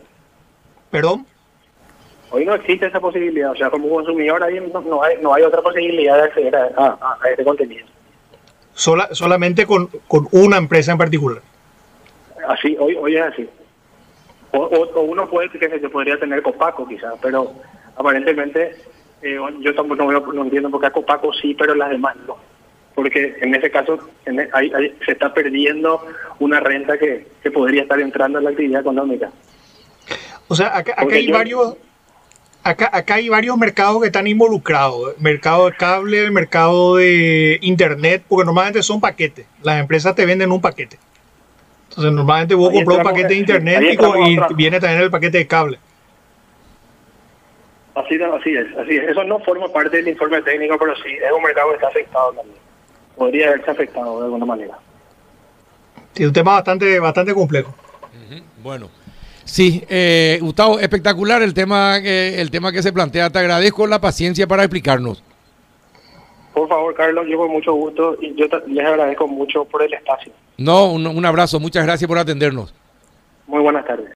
¿Perdón? 0.91 1.27
Hoy 2.31 2.45
no 2.45 2.55
existe 2.55 2.87
esa 2.87 3.01
posibilidad. 3.01 3.51
O 3.51 3.57
sea, 3.57 3.71
como 3.71 3.89
consumidor 3.89 4.43
ahí 4.43 4.59
no, 4.61 5.03
hay, 5.03 5.17
no 5.21 5.35
hay 5.35 5.43
otra 5.43 5.63
posibilidad 5.63 6.17
de 6.17 6.23
acceder 6.25 6.57
a, 6.57 6.69
a, 6.77 7.19
este 7.31 7.45
contenido. 7.45 7.87
Sola, 8.75 9.09
solamente 9.13 9.67
con, 9.67 9.89
con, 10.09 10.29
una 10.33 10.57
empresa 10.57 10.93
en 10.93 10.99
particular. 10.99 11.43
Así, 12.49 12.77
hoy, 12.79 12.97
hoy 12.97 13.17
es 13.17 13.23
así. 13.23 13.49
O, 14.53 14.59
o, 14.59 15.03
uno 15.03 15.29
puede 15.29 15.49
que 15.51 15.69
se 15.69 15.89
podría 15.89 16.19
tener 16.19 16.43
Copaco 16.43 16.87
quizás, 16.87 17.15
pero 17.23 17.53
aparentemente 17.97 18.77
eh, 19.23 19.39
yo 19.61 19.75
tampoco 19.75 20.11
no, 20.11 20.43
entiendo 20.43 20.71
por 20.71 20.81
qué 20.81 20.89
a 20.89 20.91
Copaco 20.91 21.33
sí, 21.33 21.55
pero 21.55 21.75
las 21.75 21.91
demás 21.91 22.17
no. 22.27 22.37
Porque 22.95 23.37
en 23.41 23.55
ese 23.55 23.71
caso 23.71 23.99
e, 24.27 24.95
se 25.05 25.13
está 25.13 25.33
perdiendo 25.33 26.05
una 26.41 26.61
renta 26.61 26.99
que, 26.99 27.29
que 27.43 27.51
podría 27.51 27.83
estar 27.83 28.01
entrando 28.01 28.39
en 28.39 28.45
la 28.45 28.51
actividad 28.51 28.81
económica. 28.83 29.31
O 30.49 30.55
sea, 30.55 30.77
acá, 30.77 30.93
acá 30.97 31.15
hay 31.15 31.31
varios 31.31 31.77
acá, 32.63 32.91
acá 32.93 33.15
hay 33.15 33.29
varios 33.29 33.57
mercados 33.57 34.01
que 34.01 34.07
están 34.07 34.27
involucrados. 34.27 35.19
Mercado 35.21 35.67
de 35.67 35.77
cable, 35.77 36.31
mercado 36.31 36.97
de 36.97 37.59
internet, 37.63 38.25
porque 38.29 38.45
normalmente 38.45 38.83
son 38.83 39.01
paquetes. 39.01 39.47
Las 39.63 39.81
empresas 39.81 40.15
te 40.15 40.27
venden 40.27 40.53
un 40.53 40.61
paquete. 40.61 40.99
Entonces 41.89 42.13
normalmente 42.13 42.55
vos 42.55 42.73
compras 42.73 42.99
un 42.99 43.05
paquete 43.05 43.29
de 43.29 43.37
internet 43.37 43.83
y, 43.83 44.55
viene 44.55 44.81
también 44.81 45.03
el 45.03 45.11
paquete 45.11 45.39
de 45.39 45.47
cable. 45.47 45.79
Así, 47.95 48.19
así 48.23 48.55
es, 48.55 48.67
así 48.79 48.97
es. 48.97 49.11
Eso 49.11 49.23
no 49.25 49.39
forma 49.41 49.69
parte 49.69 49.99
del 49.99 50.09
informe 50.09 50.41
técnico, 50.41 50.79
pero 50.79 50.97
sí, 50.97 51.11
es 51.11 51.31
un 51.31 51.43
mercado 51.43 51.69
que 51.69 51.75
está 51.75 51.89
afectado 51.89 52.33
también. 52.33 52.59
Podría 53.17 53.49
haberse 53.49 53.71
afectado 53.71 54.19
de 54.21 54.25
alguna 54.25 54.47
manera. 54.47 54.79
Sí, 56.15 56.25
un 56.25 56.33
tema 56.33 56.53
bastante, 56.53 56.99
bastante 56.99 57.35
complejo. 57.35 57.75
Bueno. 58.63 58.89
Sí, 59.45 59.85
eh, 59.89 60.39
Gustavo, 60.41 60.79
espectacular 60.79 61.43
el 61.43 61.55
tema, 61.55 62.01
que, 62.01 62.41
el 62.41 62.51
tema 62.51 62.73
que 62.73 62.83
se 62.83 62.93
plantea. 62.93 63.31
Te 63.31 63.39
agradezco 63.39 63.87
la 63.87 64.01
paciencia 64.01 64.47
para 64.47 64.63
explicarnos. 64.63 65.23
Por 66.55 66.69
favor, 66.69 66.95
Carlos, 66.95 67.27
yo 67.29 67.39
con 67.39 67.51
mucho 67.51 67.73
gusto 67.73 68.17
y 68.21 68.35
yo 68.35 68.47
les 68.67 68.87
agradezco 68.87 69.27
mucho 69.27 69.65
por 69.65 69.83
el 69.83 69.93
espacio. 69.95 70.33
No, 70.59 70.93
un, 70.93 71.07
un 71.07 71.25
abrazo, 71.25 71.59
muchas 71.59 71.85
gracias 71.85 72.07
por 72.07 72.19
atendernos. 72.19 72.75
Muy 73.47 73.61
buenas 73.61 73.85
tardes. 73.87 74.11